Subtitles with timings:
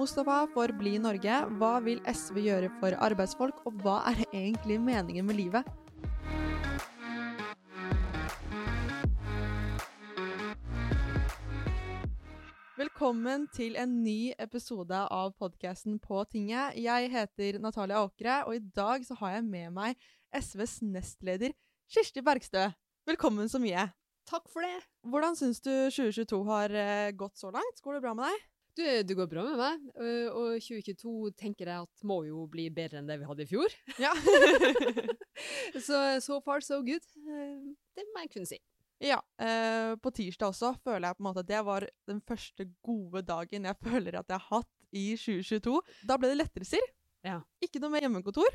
[0.00, 1.34] Mustafa for bli Norge.
[1.60, 5.66] Hva vil SV gjøre for arbeidsfolk, og hva er egentlig meningen med livet?
[12.80, 16.78] Velkommen til en ny episode av podkasten På tinget.
[16.80, 21.52] Jeg heter Natalia Åkre, og i dag så har jeg med meg SVs nestleder
[21.92, 22.70] Kirsti Bergstø.
[23.04, 23.90] Velkommen så mye.
[24.32, 24.80] Takk for det.
[25.04, 27.84] Hvordan syns du 2022 har eh, gått så langt?
[27.84, 28.48] Går det bra med deg?
[28.80, 29.82] Du, det går bra med meg.
[30.32, 33.74] Og 2022 tenker jeg at må jo bli bedre enn det vi hadde i fjor.
[34.00, 34.12] Ja.
[35.86, 37.04] Så so far so good.
[37.96, 38.58] Det må jeg kunne si.
[39.04, 39.18] ja.
[39.40, 43.22] eh, på tirsdag også føler jeg på en måte at det var den første gode
[43.28, 45.76] dagen jeg føler at jeg har hatt i 2022.
[46.08, 46.88] Da ble det lettelser.
[47.26, 47.36] Ja.
[47.60, 48.54] Ikke noe mer hjemmekontor.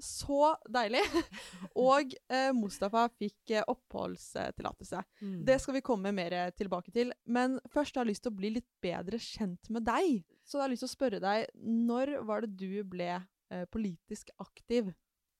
[0.00, 1.02] Så deilig.
[1.88, 5.02] Og eh, Mustafa fikk eh, oppholdstillatelse.
[5.20, 5.40] Mm.
[5.48, 7.12] Det skal vi komme mer tilbake til.
[7.28, 10.22] Men først har jeg lyst til å bli litt bedre kjent med deg.
[10.46, 14.32] Så jeg har lyst til å spørre deg, når var det du ble eh, politisk
[14.42, 14.92] aktiv?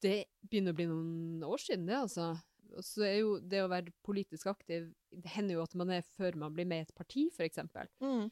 [0.03, 2.35] Det begynner å bli noen år siden, det, altså.
[2.77, 6.03] Og så er jo det å være politisk aktiv Det hender jo at man er
[6.17, 7.89] før man blir med i et parti, for eksempel.
[8.03, 8.27] Mm.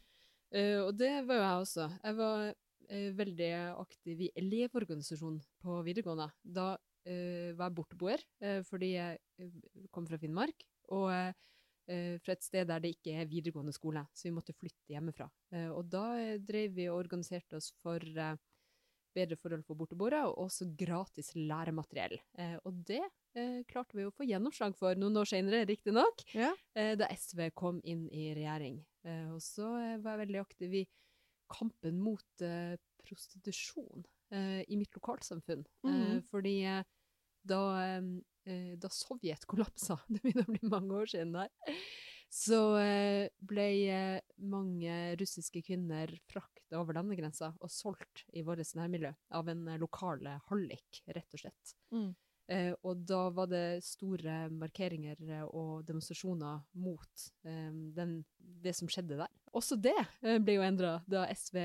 [0.55, 1.89] Uh, og det var jo jeg også.
[2.05, 6.29] Jeg var eh, veldig aktiv i elevorganisasjonen på videregående.
[6.43, 6.73] Da
[7.07, 9.51] eh, var jeg borteboer, eh, fordi jeg eh,
[9.95, 14.29] kom fra Finnmark, og eh, fra et sted der det ikke er videregående skole, så
[14.29, 15.29] vi måtte flytte hjemmefra.
[15.53, 18.37] Eh, og da eh, drev vi og organiserte oss for eh,
[19.15, 22.17] bedre forhold for borteboere, og også gratis læremateriell.
[22.41, 23.03] Eh, og det
[23.39, 26.51] eh, klarte vi å få gjennomslag for noen år senere, riktignok Ja.
[26.75, 28.81] eh, da SV kom inn i regjering.
[29.07, 30.85] Eh, og så eh, var jeg veldig aktiv i
[31.51, 35.65] kampen mot eh, prostitusjon eh, i mitt lokalsamfunn.
[35.85, 36.23] eh, Mhm.
[36.31, 36.83] fordi eh,
[37.45, 37.61] da,
[38.81, 41.51] da Sovjet kollapsa, det begynner å bli mange år siden der,
[42.35, 42.59] så
[43.47, 43.67] ble
[44.43, 51.03] mange russiske kvinner frakta over landegrensa og solgt i vårt nærmiljø av en lokal hallik,
[51.07, 51.75] rett og slett.
[51.93, 52.15] Mm.
[52.49, 55.17] Eh, og da var det store markeringer
[55.47, 59.31] og demonstrasjoner mot eh, den, det som skjedde der.
[59.55, 61.59] Også det eh, ble jo endra da SV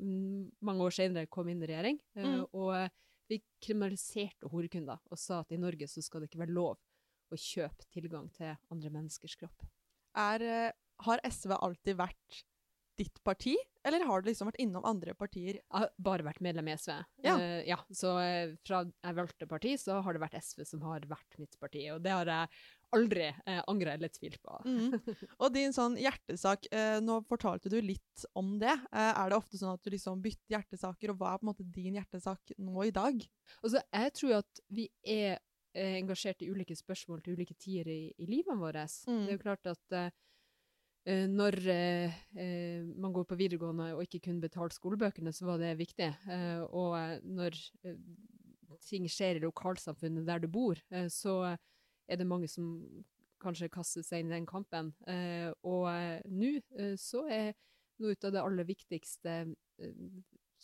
[0.00, 2.00] mm, mange år senere kom inn i regjering.
[2.16, 2.46] Eh, Mm.
[2.52, 2.88] Og eh,
[3.30, 6.74] vi kriminaliserte horekunder og sa at i Norge så skal det ikke være lov
[7.32, 9.64] å kjøpe tilgang til andre menneskers kropp.
[10.14, 10.44] Er,
[11.06, 12.44] har SV alltid vært
[13.00, 15.56] ditt parti, eller har du liksom vært innom andre partier?
[15.56, 16.92] Jeg har bare vært medlem i SV.
[17.24, 17.34] Ja.
[17.40, 18.12] Uh, ja, så
[18.62, 21.82] fra jeg valgte parti, så har det vært SV som har vært mitt parti.
[21.90, 22.52] Og det har jeg
[22.94, 24.58] aldri eh, angre eller tvilt på.
[24.64, 24.94] Mm.
[25.42, 28.74] Og din sånn hjertesak, eh, nå fortalte du litt om det.
[28.92, 31.52] Eh, er det ofte sånn at du liksom bytter hjertesaker, og hva er på en
[31.52, 33.24] måte din hjertesak nå i dag?
[33.62, 35.38] Altså, jeg tror at vi er
[35.74, 39.00] eh, engasjert i ulike spørsmål til ulike tider i, i livet vårt.
[39.08, 39.24] Mm.
[39.24, 42.16] Det er jo klart at eh, når eh,
[42.94, 46.10] man går på videregående og ikke kunne betale skolebøkene, så var det viktig.
[46.30, 46.96] Eh, og
[47.26, 47.58] når
[48.84, 51.54] ting skjer i lokalsamfunnet der du bor, så
[52.08, 52.66] er det mange som
[53.44, 54.92] kanskje kaster seg inn i den kampen.
[55.10, 57.52] Eh, og eh, nå eh, så er
[58.02, 59.36] noe av det aller viktigste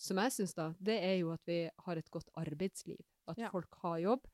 [0.00, 2.98] som jeg syns, da, det er jo at vi har et godt arbeidsliv.
[3.28, 3.50] At Ja.
[3.52, 4.26] folk har jobb.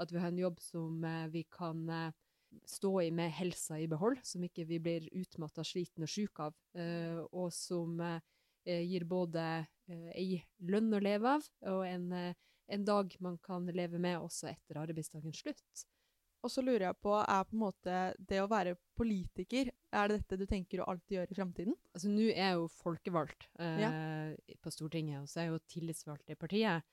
[0.00, 2.12] At vi har en jobb som vi kan
[2.68, 6.56] stå i med helsa i behold, som ikke vi blir utmatta, sliten og sjuk av,
[6.74, 8.00] eh, og som
[8.66, 12.12] gir både ei lønn å leve av, og en,
[12.68, 15.86] en dag man kan leve med også etter arbeidsdagens slutt.
[16.42, 20.16] Og så lurer jeg på, er på en måte det å være politiker, er det
[20.22, 21.76] dette du tenker å alltid gjøre i fremtiden?
[21.94, 26.32] Altså, nå er jeg jo folkevalgt eh, på Stortinget, og så er jeg jo tillitsvalgt
[26.34, 26.88] i partiet.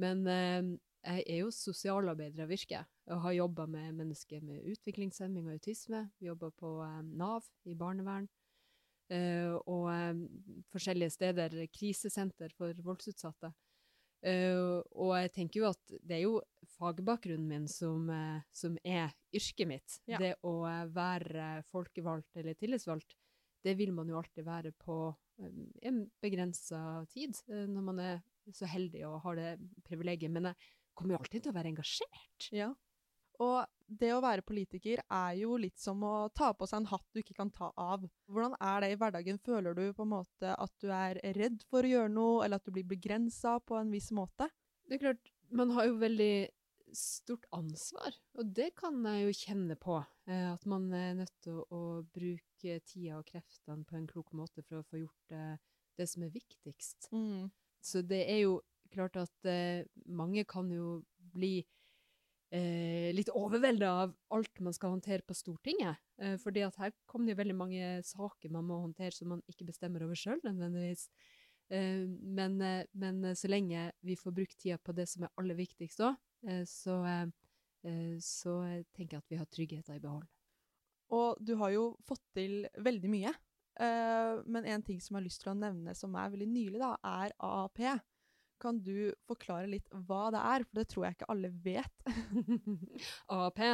[0.00, 0.72] Men eh,
[1.06, 2.82] jeg er jo sosialarbeider av virke,
[3.14, 6.02] og har jobba med mennesker med utviklingshemming og autisme.
[6.20, 8.26] Jobba på eh, Nav i barnevern.
[9.10, 10.26] eh, og eh,
[10.74, 13.52] forskjellige steder, krisesenter for voldsutsatte.
[14.20, 16.40] Eh, og jeg tenker jo at det er jo
[16.76, 19.96] fagbakgrunnen min som, uh, som er yrket mitt.
[20.08, 20.20] Ja.
[20.20, 23.16] Det å eh, være folkevalgt eller tillitsvalgt,
[23.64, 28.22] det vil man jo alltid være på um, en begrensa tid, uh, når man er
[28.56, 29.50] så heldig og har det
[29.86, 30.32] privilegiet.
[30.32, 32.48] Men jeg kommer jo alltid til å være engasjert.
[32.56, 32.70] Ja.
[33.40, 37.06] Og det å være politiker er jo litt som å ta på seg en hatt
[37.10, 38.04] du ikke kan ta av.
[38.30, 39.40] Hvordan er det i hverdagen?
[39.42, 42.68] Føler du på en måte at du er redd for å gjøre noe, eller at
[42.68, 44.48] du blir begrensa på en viss måte?
[44.86, 46.34] Det er klart, man har jo veldig
[46.96, 50.00] stort ansvar, og det kan jeg jo kjenne på.
[50.26, 51.82] Eh, at man er nødt til å,
[52.14, 55.44] bruke tida og kreftene på en klok måte for å få gjort det,
[55.98, 57.10] det som er viktigst.
[57.14, 57.50] Mm.
[57.80, 58.58] Så det er jo
[58.90, 61.00] klart at eh, mange kan jo
[61.34, 61.60] bli
[62.50, 66.00] eh, litt overvelda av alt man skal håndtere på Stortinget.
[66.20, 70.04] Eh, at her kommer det veldig mange saker man må håndtere som man ikke bestemmer
[70.06, 71.08] over sjøl nødvendigvis.
[71.70, 75.34] Eh, men, eh, men eh, så lenge vi får brukt tida på det som er
[75.38, 76.18] aller viktigst òg,
[76.66, 78.54] så, eh, så
[78.96, 80.26] tenker jeg at vi har tryggheten i behold.
[81.14, 83.32] Og du har jo fått til veldig mye.
[83.80, 86.90] Men en ting som jeg har lyst til å nevne som er veldig nylig, da,
[87.02, 87.80] er AAP.
[88.60, 90.66] Kan du forklare litt hva det er?
[90.68, 92.04] For det tror jeg ikke alle vet.
[93.38, 93.64] AAP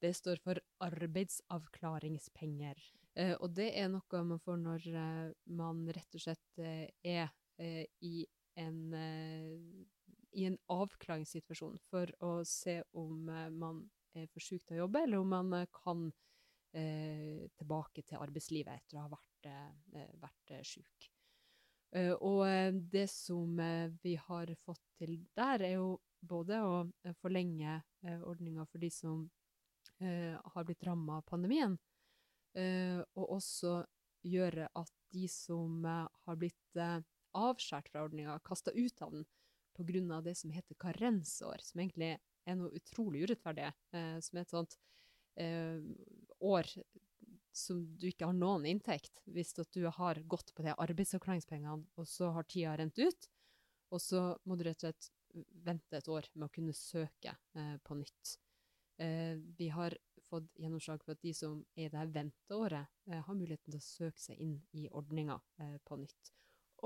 [0.00, 2.80] det står for arbeidsavklaringspenger.
[3.20, 7.28] Eh, og det er noe man får når eh, man rett og slett eh, er
[7.60, 8.26] eh, i,
[8.60, 9.58] en, eh,
[10.38, 13.84] i en avklaringssituasjon for å se om eh, man
[14.16, 16.10] er for syk til å jobbe, eller om man kan
[16.70, 19.46] tilbake til arbeidslivet etter å ha vært,
[20.22, 21.08] vært syk.
[22.20, 23.58] Og det som
[24.02, 26.74] vi har fått til der, er jo både å
[27.18, 27.80] forlenge
[28.28, 29.24] ordninga for de som
[30.00, 31.74] har blitt ramma av pandemien,
[32.54, 33.80] og også
[34.26, 36.80] gjøre at de som har blitt
[37.36, 39.26] avskåret fra ordninga, kasta ut av den
[39.76, 40.20] pga.
[40.20, 43.72] det som heter karensår, som egentlig er noe utrolig urettferdig.
[44.20, 44.78] som er et sånt
[46.40, 46.66] år
[47.56, 52.30] som du ikke har noen inntekt, hvis du har gått på de arbeidsavklaringspengene, og så
[52.36, 53.30] har tida rent ut,
[53.90, 55.10] og så må du rett og slett
[55.66, 57.34] vente et år med å kunne søke
[57.86, 58.36] på nytt.
[59.56, 59.94] vi har
[60.30, 63.86] fått gjennomslag for at de som er i det venteåret, eh, har muligheten til å
[63.86, 66.32] søke seg inn i ordninga eh, på nytt.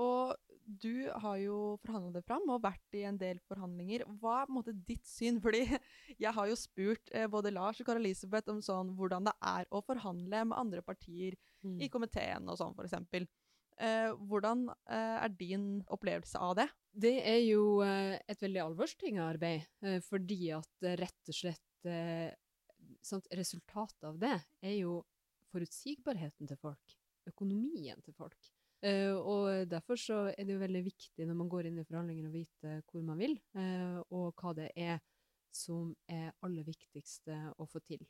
[0.01, 0.33] Og
[0.65, 4.05] du har jo forhandla det fram og vært i en del forhandlinger.
[4.21, 5.39] Hva er på en måte ditt syn?
[5.43, 5.63] Fordi
[6.23, 9.83] jeg har jo spurt eh, både Lars og Kari-Elisabeth om sånn, hvordan det er å
[9.85, 11.79] forhandle med andre partier mm.
[11.85, 13.27] i komiteen og sånn, f.eks.
[13.75, 16.69] Eh, hvordan eh, er din opplevelse av det?
[16.95, 21.61] Det er jo eh, et veldig alvorstynga arbeid, eh, fordi at rett og slett
[23.05, 24.33] sånt, resultatet av det
[24.65, 24.95] er jo
[25.53, 26.95] forutsigbarheten til folk,
[27.29, 28.54] økonomien til folk.
[28.85, 32.27] Uh, og derfor så er det jo veldig viktig når man går inn i forhandlinger
[32.27, 34.99] å vite hvor man vil, uh, og hva det er
[35.55, 38.03] som er aller viktigste å få til.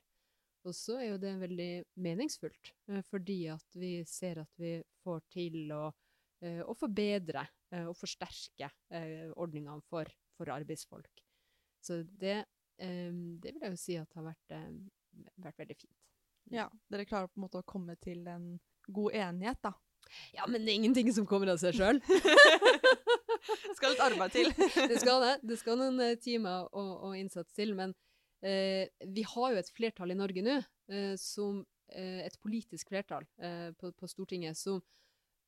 [0.65, 1.69] Og så er jo det veldig
[2.03, 5.85] meningsfullt, uh, fordi at vi ser at vi får til å,
[6.45, 7.45] å forbedre
[7.87, 8.67] og forsterke
[9.39, 11.23] ordningene for, for arbeidsfolk.
[11.81, 12.41] Så det
[12.83, 14.55] Um, det vil jeg jo si at har vært,
[15.39, 15.99] vært, veldig fint.
[16.51, 18.49] Ja, Dere klarer på en måte å komme til en
[18.85, 19.71] god enighet, da.
[20.35, 22.01] Ja, men det er ingenting som kommer av seg sjøl.
[22.05, 24.51] det skal litt arbeid til.
[24.91, 25.35] det skal det.
[25.45, 27.75] Det skal noen uh, timer og, og, innsats til.
[27.77, 27.95] Men
[28.45, 30.59] eh, vi har jo et flertall i Norge nå,
[30.91, 31.63] eh, som
[31.95, 33.27] et politisk flertall
[33.77, 34.79] på, på, Stortinget, som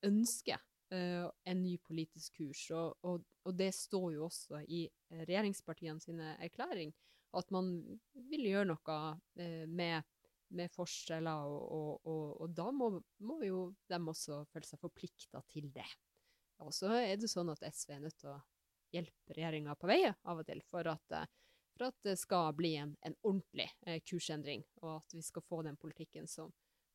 [0.06, 0.62] ønsker
[0.94, 2.62] en ny politisk kurs.
[2.78, 6.94] Og, og, og, det står jo også i regjeringspartiene sine erklæring
[7.36, 7.72] at man
[8.30, 8.98] vil gjøre noe
[9.40, 10.06] eh, med,
[10.56, 12.08] med, forskjeller, og, og,
[12.48, 12.92] og, da må,
[13.28, 15.88] må, jo de også føle seg forplikta til det.
[16.64, 18.38] Og så er det sånn at SV er nødt til å
[18.96, 21.28] hjelpe regjeringa på vei av og til, for at, eh,
[21.76, 25.62] for at det skal bli en, en ordentlig eh, kursendring, og at vi skal få
[25.68, 26.54] den politikken som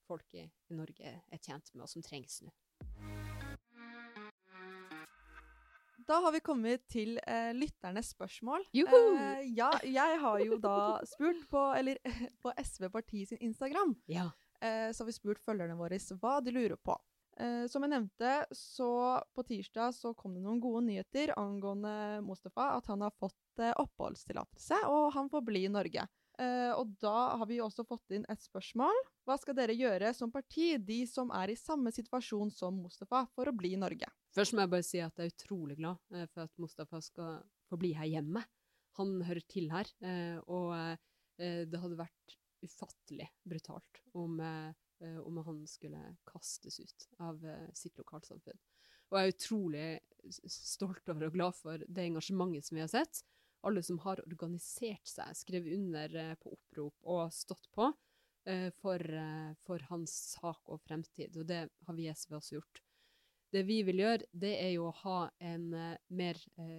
[0.09, 2.53] folk i, i Norge er tjent med, og som trengs nå.
[6.03, 8.65] Da har vi kommet til eh, lytternes spørsmål.
[8.75, 12.01] Eh, ja, jeg har jo da spurt på, eller,
[12.43, 13.95] på SV Parti sin Instagram.
[14.11, 14.31] Ja.
[14.63, 16.95] Eh, så har vi spurt følgerne våre hva de lurer på.
[17.41, 22.77] Eh, som jeg nevnte, så på tirsdag så kom det noen gode nyheter angående Mustafa.
[22.79, 26.09] At han har fått eh, oppholdstillatelse, og han får bli i Norge.
[26.43, 28.97] Og da har vi også fått inn et spørsmål.
[29.29, 33.47] Hva skal dere gjøre som parti, de som er i samme situasjon som Mustafa, for
[33.47, 34.09] å bli i Norge?
[34.35, 36.01] Først må jeg bare si at jeg er utrolig glad
[36.33, 38.43] for at Mustafa skal få bli her hjemme.
[38.99, 39.93] Han hører til her,
[40.49, 40.73] og
[41.37, 44.39] det hadde vært ufattelig brutalt om,
[45.03, 47.43] om, han skulle kastes ut av
[47.75, 48.61] sitt lokalsamfunn.
[49.11, 49.87] Og jeg er utrolig
[50.49, 53.25] stolt over og glad for det engasjementet som vi har sett
[53.63, 57.89] alle som har organisert seg, skrevet under eh, på opprop og stått på
[58.49, 61.37] eh, for, eh, for, hans sak og fremtid.
[61.39, 62.83] Og det har vi i SV også gjort.
[63.53, 65.67] Det vi vil gjøre, det er jo å ha en
[66.17, 66.39] mer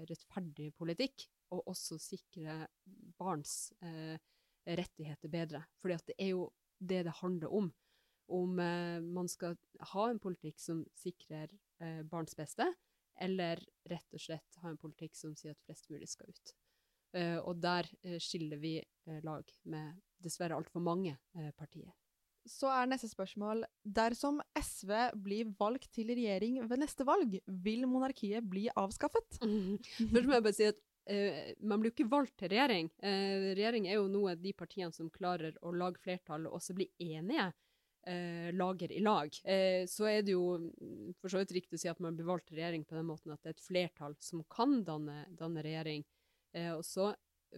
[0.10, 2.64] rettferdig politikk, og også sikre
[3.20, 3.76] barns
[4.66, 5.64] rettigheter bedre.
[5.82, 7.72] Fordi det er jo det det handler om.
[8.34, 8.60] Om
[9.14, 9.58] man skal
[9.94, 11.52] ha en politikk som sikrer
[12.08, 12.70] barns beste,
[13.22, 16.54] eller rett og slett ha en politikk som sier at flest mulig skal ut.
[17.14, 21.18] Eh, og der uh, skiller vi uh, lag med dessverre altfor mange
[21.60, 21.92] partier.
[22.48, 24.92] Så er neste spørsmål Dersom SV
[25.24, 29.40] blir valgt til regjering ved neste valg, vil monarkiet bli avskaffet?
[30.14, 32.88] Først må jeg bare si at man blir jo ikke valgt til regjering.
[33.02, 37.50] regjering er jo noe de partiene som klarer å lage flertall og også bli enige
[38.08, 39.30] eh, lager i lag.
[39.44, 40.72] Eh, så er det jo
[41.22, 43.34] for så vidt riktig å si at man blir valgt til regjering på den måten
[43.34, 46.06] at det er et flertall som kan danne, danne regjering.
[46.54, 47.12] Eh, og så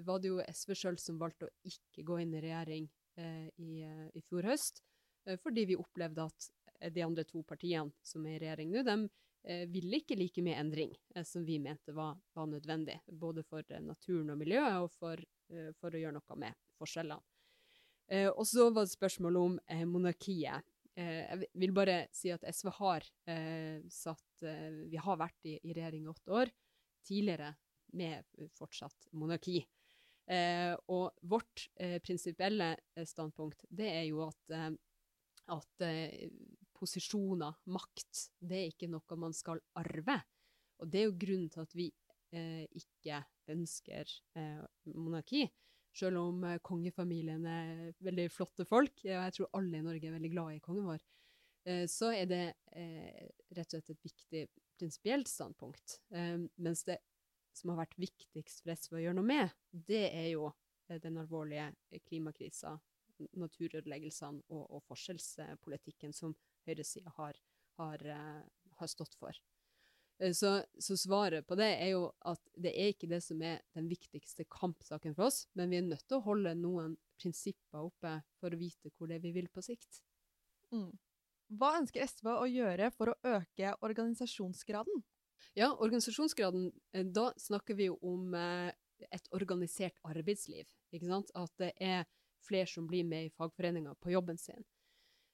[0.06, 2.88] var det jo SV sjøl som valgte å ikke gå inn i regjering
[3.20, 4.84] eh, i, eh, i, fjor høst,
[5.26, 6.52] eh, fordi vi opplevde at
[6.92, 8.98] de andre to partiene som er i regjering nå, de
[9.70, 10.94] ville ikke like mye endring
[11.28, 12.96] som vi mente var, var nødvendig.
[13.06, 15.22] Både for naturen og miljøet, og for,
[15.78, 17.22] for å gjøre noe med forskjellene.
[18.08, 20.66] Eh, og så var det spørsmålet om eh, monarkiet.
[20.96, 25.58] Eh, jeg vil bare si at SV har eh, satt eh, Vi har vært i,
[25.64, 26.52] i regjering i åtte år.
[27.06, 27.54] Tidligere
[27.98, 28.26] med
[28.58, 29.64] fortsatt monarki.
[30.26, 31.68] Eh, og vårt
[32.06, 32.74] prinsipielle
[33.06, 34.56] standpunkt, det er jo at,
[35.54, 35.86] at
[36.86, 40.22] posisjoner, makt, det er ikke noe man skal arve.
[40.80, 41.90] Og det er jo grunnen til at vi
[42.36, 43.22] ikke
[43.54, 44.10] ønsker
[44.92, 45.46] monarki.
[45.96, 50.16] Selv om eh, kongefamilien er veldig flotte folk, og jeg tror alle i Norge er
[50.18, 51.04] veldig glad i kongen vår,
[51.70, 54.42] eh, så er det eh, rett og slett et viktig
[54.76, 56.02] prinsipielt standpunkt.
[56.12, 56.98] Mens det
[57.56, 60.50] som har vært viktigst for SV å gjøre noe med, det er jo
[61.00, 61.70] den alvorlige
[62.10, 62.74] klimakrisa,
[63.40, 67.38] naturødeleggelsene og, og forskjellspolitikken som høyresida har,
[67.80, 68.08] har,
[68.80, 69.38] har stått for.
[70.20, 73.62] Eh, så, så, svaret på det er jo at det er ikke det som er
[73.76, 78.20] den viktigste kampsaken for oss, men vi er nødt til å holde noen prinsipper oppe
[78.40, 80.02] for å vite hvor det er vi vil på sikt.
[80.74, 80.94] Mm.
[81.56, 85.04] Hva ønsker SV å gjøre for å øke organisasjonsgraden?
[85.56, 88.72] Ja, organisasjonsgraden, eh, da snakker vi jo om eh,
[89.12, 90.68] et organisert arbeidsliv.
[90.96, 91.32] Ikke sant?
[91.36, 92.08] At det er
[92.46, 94.64] flere som blir med i fagforeninger på jobben sin.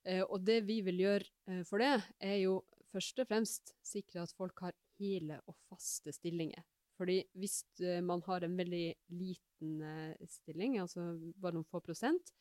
[0.03, 4.63] Og det vi vil gjøre for det, er jo først og fremst sikre at folk
[4.65, 6.63] har hele og faste stillinger.
[6.98, 9.84] Fordi hvis uh, man har en veldig liten
[10.29, 11.05] stilling, altså
[11.41, 12.34] bare noen få prosent,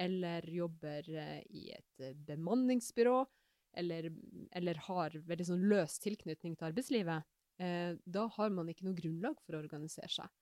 [0.00, 1.04] eller jobber
[1.52, 3.18] i et bemanningsbyrå,
[3.76, 4.08] eller,
[4.56, 7.28] eller, har veldig sånn løs tilknytning til arbeidslivet,
[8.16, 10.32] da har man ikke noe grunnlag for å organisere seg.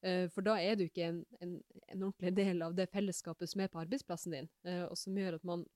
[0.00, 1.50] For da er du ikke en, en,
[1.92, 4.46] en, ordentlig del av det fellesskapet som er på arbeidsplassen din,
[4.86, 5.66] og som gjør at man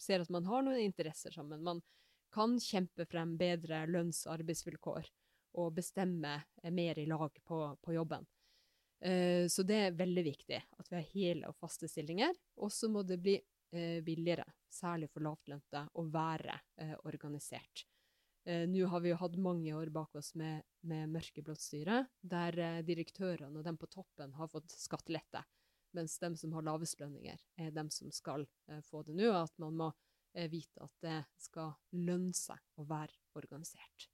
[0.00, 1.60] ser at man har noen interesser sammen.
[1.66, 1.82] Man,
[2.32, 5.08] kan kjempe frem bedre lønns- og arbeidsvilkår
[5.58, 6.34] og bestemme
[6.70, 8.26] mer i lag på, på jobben.
[9.48, 12.34] Så det er veldig viktig at vi har hele og faste stillinger.
[12.58, 13.36] Og så må det bli
[14.04, 16.94] billigere, særlig for lavtlønte, å være uh,
[18.48, 18.72] organisert.
[18.72, 23.58] Nå har vi jo hatt mange år bak oss med, med mørkeblått styre, der direktørene
[23.60, 25.42] og dem på toppen har fått skattelette,
[25.92, 28.46] mens dem som har lavest lønninger, er dem som skal
[28.88, 29.28] få det nå.
[29.28, 29.90] Og At man må
[30.38, 34.08] Eh, vite at det skal lønne seg å være organisert.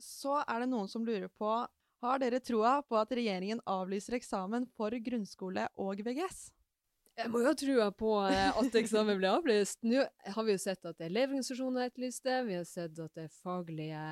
[0.00, 1.50] Så er det noen som lurer på
[2.00, 6.48] har dere troa på at regjeringen avlyser eksamen for grunnskole og VGS?
[7.18, 9.82] Jeg må jo ha trua på eh, at eksamen blir avlyst.
[9.84, 12.36] Nå har vi jo sett at elevorganisasjoner det.
[12.46, 14.04] Vi har sett at det er faglige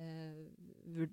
[0.00, 0.40] eh,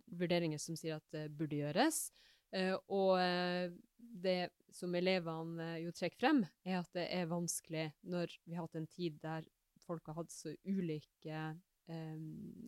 [0.08, 2.08] vurderinger som sier at det burde gjøres.
[2.54, 7.90] Eh, og eh, det som elevene eh, jo trekker frem, er at det er vanskelig
[8.06, 9.48] når vi har hatt en tid der
[9.84, 11.44] folk har hatt så ulike,
[11.90, 12.20] eh,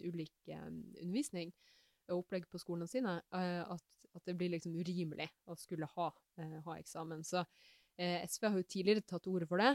[0.04, 1.54] ulike undervisning
[2.10, 6.12] og opplegg på skolene sine, at, at, det blir liksom urimelig å skulle ha,
[6.68, 7.24] ha eksamen.
[7.26, 7.42] Så
[7.98, 9.72] SV har jo tidligere tatt ordet for det,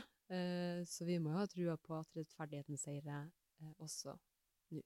[0.86, 3.24] så vi må jo ha trua på at rettferdigheten seirer
[3.80, 4.12] også
[4.74, 4.82] nå.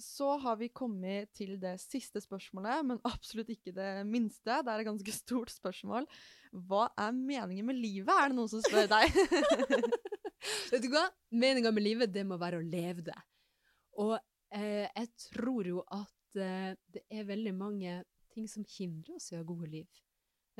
[0.00, 4.62] Så har vi kommet til det siste spørsmålet, men absolutt ikke det minste.
[4.64, 6.08] Det er et ganske stort spørsmål.
[6.52, 9.12] Hva er meningen med livet, er det noen som spør deg?
[10.72, 11.06] Vet du hva?
[11.30, 13.18] Meninga med livet, det må være å leve det.
[14.02, 18.00] Og eh, jeg tror jo at eh, det er veldig mange
[18.32, 20.02] ting som hindrer oss i å ha gode liv.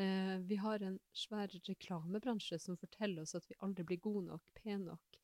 [0.00, 4.44] Eh, vi har en svær reklamebransje som forteller oss at vi aldri blir gode nok,
[4.56, 5.20] pene nok.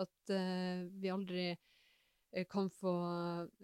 [0.00, 2.94] At eh, vi aldri eh, kan få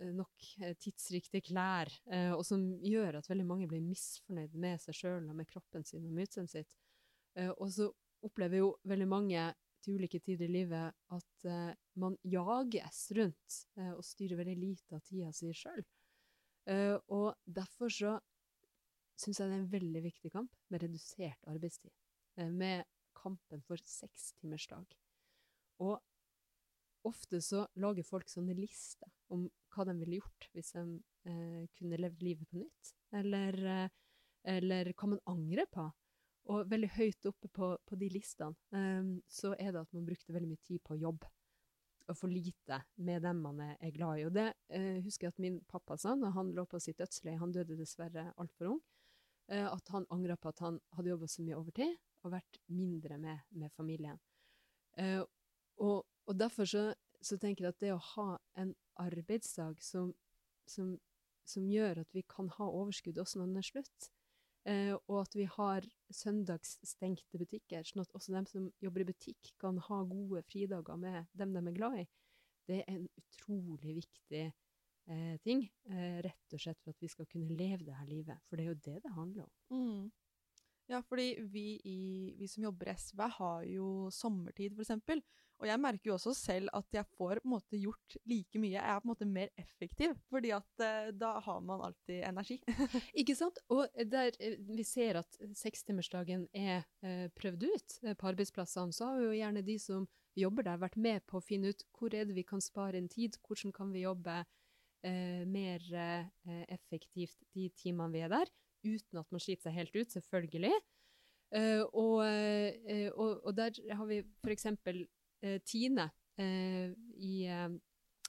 [0.00, 1.90] eh, nok tidsriktige klær,
[2.36, 6.06] og som gjør at veldig mange blir misfornøyd med seg sjøl og med kroppen sin
[6.06, 6.78] og med utseendet sitt.
[7.56, 7.88] og så
[8.22, 9.44] opplever jo veldig mange
[9.82, 14.96] til ulike tider i livet at uh, man jages rundt uh, og styrer veldig lite
[14.96, 15.82] av tida si sjøl.
[15.82, 18.18] Uh, eh, og derfor så
[19.20, 21.92] syns jeg det er en veldig viktig kamp med redusert arbeidstid.
[22.48, 24.86] med kampen for sekstimersdag.
[25.84, 26.00] Og
[27.04, 30.84] ofte så lager folk sånne lister om hva de ville gjort hvis de
[31.76, 32.94] kunne levd livet på nytt.
[33.12, 33.90] Eller,
[34.48, 35.90] eller hva man angrer på.
[36.50, 40.34] Og veldig høyt oppe på, på de listene eh, så er det at man brukte
[40.34, 41.26] veldig mye tid på jobb.
[42.10, 44.24] Og for lite med dem man er, glad i.
[44.26, 47.38] Og det uh, husker jeg at min pappa sa når han lå på sitt dødsleie,
[47.38, 48.80] han døde dessverre altfor ung,
[49.50, 53.42] at han angra på at han hadde jobba så mye overtid og vært mindre med,
[53.50, 54.20] med familien.
[54.98, 55.24] Uh,
[55.82, 58.68] og Og derfor så, så tenker jeg at det å ha en
[59.02, 60.12] arbeidsdag som,
[60.70, 60.92] som,
[61.42, 64.06] som gjør at vi kan ha overskudd også når den er slutt,
[64.70, 69.50] eh, og at vi har søndagsstengte butikker, sånn at også dem som jobber i butikk
[69.58, 72.06] kan ha gode fridager med dem de er glad i,
[72.70, 74.44] det er en utrolig viktig
[75.08, 75.64] eh, ting.
[75.90, 78.42] Eh, rett og slett for at vi skal kunne leve det her livet.
[78.48, 79.52] For det er jo det det handler om.
[79.76, 80.10] Mm.
[80.90, 85.22] Ja, fordi vi, i, vi som jobber i SV, har jo sommertid, eksempel.
[85.62, 88.72] Og jeg merker jo også selv at jeg får på en måte gjort like mye.
[88.74, 92.58] Jeg er på en måte mer effektiv, fordi at eh, da har man alltid energi.
[93.20, 93.60] Ikke sant?
[93.70, 99.12] Og der eh, vi ser at sekstimersdagen er eh, prøvd ut eh, på arbeidsplassene, så
[99.12, 102.26] har jo gjerne de som jobber der, vært med på å finne ut hvor er
[102.26, 104.40] det vi kan spare inn tid, hvordan kan vi jobbe
[105.06, 108.50] eh, mer eh, effektivt de timene vi er der,
[108.82, 110.74] uten at man sliter seg helt ut, selvfølgelig.
[111.52, 114.22] Eh, og, eh, og, og der har vi
[114.54, 115.02] eksempel
[115.44, 116.08] eh, Tine
[116.40, 117.68] eh, i, eh,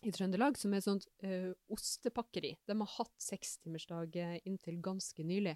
[0.04, 1.08] i Trøndelag, som er et sånt
[1.72, 2.58] ostepakkeri.
[2.68, 5.56] De har hatt sekstimersdag inntil ganske nylig.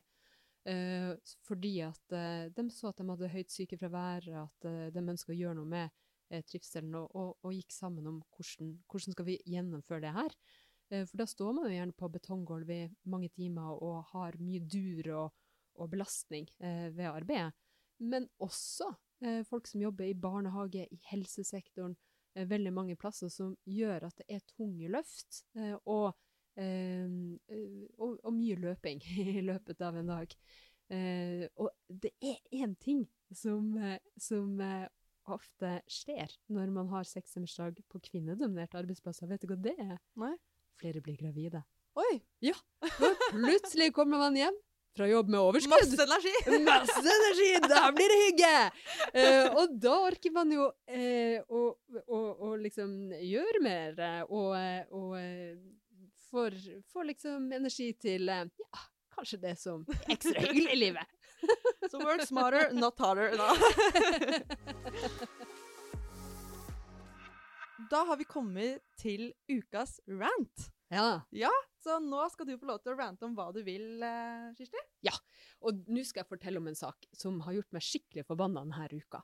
[1.47, 2.13] Fordi at
[2.55, 6.95] de så at de hadde høyt sykefravær, at de ønska å gjøre noe med trivselen,
[6.99, 10.35] og, og, og gikk sammen om hvordan, hvordan skal vi gjennomføre det her.
[10.89, 14.63] Eh, for da står man jo gjerne på betonggulv i mange timer og har mye
[14.63, 15.33] dur og,
[15.75, 17.51] og belastning eh, ved arbeidet.
[17.99, 18.91] Men også
[19.23, 21.97] eh, folk som jobber i barnehage, i helsesektoren,
[22.35, 26.13] eh, veldig mange plasser som gjør at det er tunge løft eh, og,
[26.55, 27.09] eh,
[27.97, 29.03] og, og mye løping
[29.37, 30.39] i løpet av en dag.
[30.87, 33.01] Og det er én ting
[33.35, 33.73] som,
[34.15, 34.53] som
[35.27, 39.27] ofte skjer når man har sekstimersdag på kvinnedominerte arbeidsplasser.
[39.27, 39.97] Vet du hva det er?
[40.15, 40.37] Nei.
[40.77, 41.63] Flere blir gravide.
[41.97, 42.19] Oi!
[42.39, 42.53] Ja.
[43.31, 44.57] Plutselig kommer man hjem
[44.97, 45.73] fra jobb med overskudd.
[45.73, 46.33] Masse energi!
[46.71, 47.49] Masse energi!
[47.69, 48.53] Da blir det hygge!
[49.13, 51.63] Eh, og da orker man jo eh, å,
[52.05, 55.57] å, å liksom gjøre mer, eh, og, eh, og eh,
[56.31, 56.57] får,
[56.93, 58.43] får liksom energi til ja,
[59.17, 61.13] kanskje det som er ekstra hyggelig i livet.
[61.91, 63.37] Så work smarter, not harder.
[63.37, 63.53] Da.
[67.91, 70.67] Da har vi kommet til ukas rant.
[70.93, 71.21] Ja.
[71.35, 71.51] ja.
[71.83, 74.03] Så nå skal du få lov til å rante om hva du vil,
[74.57, 74.81] Kirsti.
[75.05, 75.15] Ja.
[75.65, 79.01] Og nå skal jeg fortelle om en sak som har gjort meg skikkelig forbanna denne
[79.03, 79.23] uka.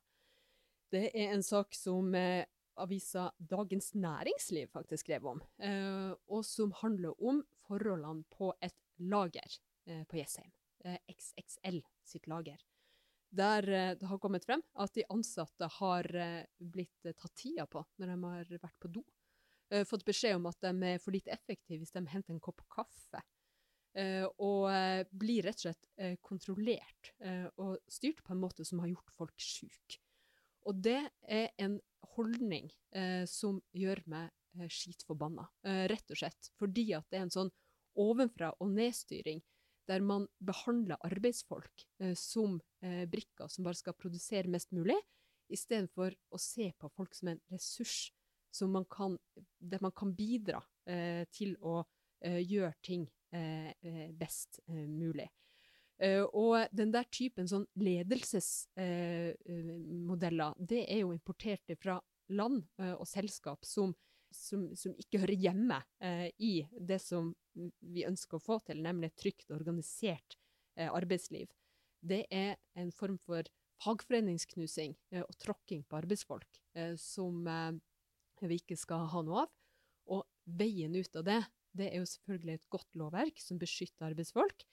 [0.94, 2.46] Det er en sak som eh,
[2.78, 9.58] avisa Dagens Næringsliv faktisk skrev om, eh, og som handler om forholdene på et lager
[9.88, 10.52] eh, på Jessheim.
[10.86, 12.62] Eh, XXL sitt lager.
[13.34, 17.66] Der eh, det har kommet frem at de ansatte har eh, blitt eh, tatt tida
[17.70, 19.06] på når de har vært på do.
[19.90, 23.22] Fått beskjed om at de er for lite effektive hvis de henter en kopp kaffe.
[24.44, 24.68] Og
[25.10, 27.10] blir rett og slett kontrollert
[27.58, 29.98] og styrt på en måte som har gjort folk syke.
[30.70, 31.80] Og det er en
[32.14, 32.70] holdning
[33.26, 35.48] som gjør meg skitforbanna,
[35.90, 36.52] rett og slett.
[36.62, 37.54] Fordi at det er en sånn
[37.98, 39.42] ovenfra og nedstyring
[39.90, 45.00] der man behandler arbeidsfolk eh, som eh, brikker som bare skal produsere mest mulig,
[45.54, 48.14] istedenfor å se på folk som en ressurs
[48.54, 49.18] som man kan,
[49.60, 51.86] der man kan bidra eh, til å
[52.24, 55.30] eh, gjøre ting eh, eh, best mulig.
[56.04, 62.02] Og den der typen sånn ledelsesmodeller, det er jo importert fra
[62.34, 62.66] land
[62.98, 63.96] og selskap som,
[64.34, 69.12] som, som ikke hører hjemme eh, i det som vi ønsker å få til, nemlig
[69.12, 70.38] et trygt og organisert
[70.78, 71.52] eh, arbeidsliv.
[72.04, 73.48] Det er en form for
[73.84, 77.74] fagforeningsknusing eh, og tråkking på arbeidsfolk eh, som eh,
[78.44, 79.52] vi ikke skal ha noe av.
[80.14, 80.26] Og
[80.60, 81.42] veien ut av det,
[81.74, 84.66] det er jo selvfølgelig et godt lovverk som beskytter arbeidsfolk,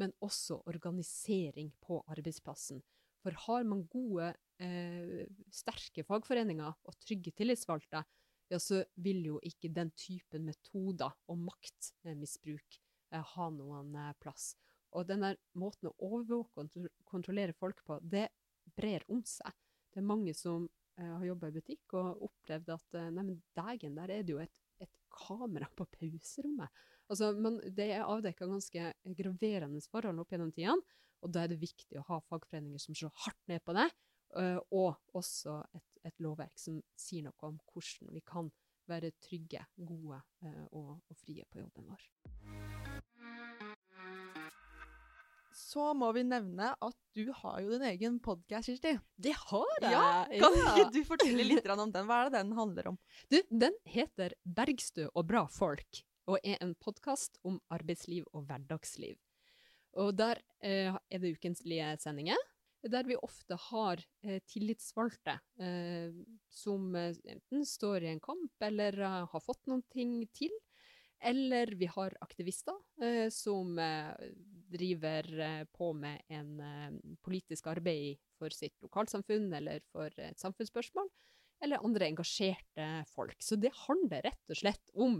[0.00, 2.80] men også organisering på arbeidsplassen.
[3.24, 4.30] For har man gode,
[4.62, 8.04] eh, sterke fagforeninger og trygge tillitsvalgte,
[8.48, 12.78] ja, så vil jo ikke den typen metoder og maktmisbruk
[13.12, 14.54] eh, ha noen eh, plass.
[14.96, 18.28] Og den der måten å overvåke og kontrollere folk på, det
[18.76, 19.52] brer om seg.
[19.92, 20.66] Det er mange som
[20.98, 24.36] eh, har jobba i butikk og opplevd at eh, nei, men dægen, der er det
[24.36, 26.84] jo et, et kamera på pauserommet.
[27.08, 31.62] Altså, man, det er avdekka ganske graverende forhold opp gjennom tidene, og da er det
[31.62, 33.88] viktig å ha fagforeninger som slår hardt ned på det,
[34.40, 38.50] eh, og også et, et lovverk som sier noe om hvordan vi kan
[38.88, 42.08] være trygge, gode eh, og, og frie på jobben vår.
[45.58, 48.94] Så må vi nevne at du har jo din egen podkast, Kirsti.
[49.20, 52.06] Det har Ja, Kan ikke du fortelle litt om den?
[52.08, 52.98] Hva er det den handler om?
[53.28, 59.18] Du, den heter Bergstø og bra folk, og er en podkast om arbeidsliv og hverdagsliv.
[59.98, 62.38] Og der eh, er det ukentlige sendinger.
[62.86, 66.14] Der vi ofte har eh, tillitsvalgte eh,
[66.50, 70.52] som eh, enten står i en kamp eller eh, har fått noen ting til.
[71.18, 74.12] Eller vi har aktivister eh, som eh,
[74.70, 75.26] driver
[75.74, 76.60] på med en
[77.24, 81.08] politisk arbeid for sitt lokalsamfunn eller for et samfunnsspørsmål.
[81.64, 83.40] Eller andre engasjerte folk.
[83.42, 85.18] Så det handler rett og slett om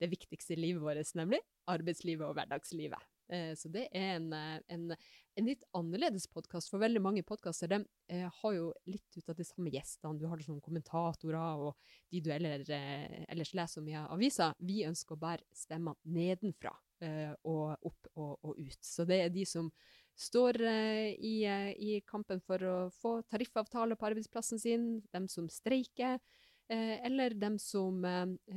[0.00, 3.10] det viktigste i livet vårt, nemlig arbeidslivet og hverdagslivet.
[3.58, 4.86] Så det er en, en,
[5.34, 9.46] en litt annerledes podkast, for veldig mange podkaster eh, har jo litt ut av de
[9.46, 10.18] samme gjestene.
[10.20, 11.74] Du har sånn kommentatorer og
[12.12, 14.54] de du ellers, eh, ellers leser om i aviser.
[14.58, 18.80] Vi ønsker å bære stemmene nedenfra eh, og opp og, og, ut.
[18.80, 19.70] Så det er de som
[20.14, 26.20] står eh, i, i, kampen for å få tariffavtale på arbeidsplassen sin, dem som streiker,
[26.64, 27.98] eller dem som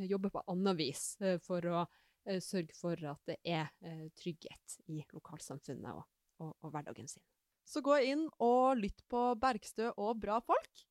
[0.08, 1.02] jobber på annet vis
[1.44, 1.82] for å
[2.28, 6.04] Eh, sørge for at det er eh, trygghet i lokalsamfunnet og,
[6.40, 7.24] og, og, hverdagen sin.
[7.68, 10.86] Så gå inn og lytt på Bergstø og bra folk.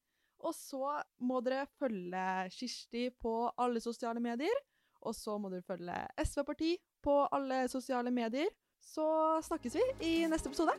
[0.45, 4.63] Og så må dere følge Kirsti på alle sosiale medier.
[5.07, 8.53] Og så må dere følge SV Parti på alle sosiale medier.
[8.83, 9.07] Så
[9.49, 10.77] snakkes vi i neste episode.